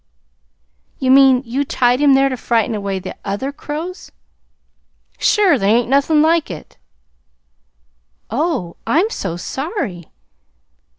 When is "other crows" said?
3.23-4.11